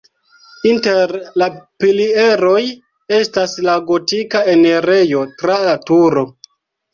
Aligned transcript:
Inter 0.67 1.11
la 1.41 1.49
pilieroj 1.83 2.61
estas 3.19 3.53
la 3.67 3.77
gotika 3.91 4.43
enirejo 4.55 5.23
tra 5.43 5.61
la 5.69 5.77
turo. 5.93 6.27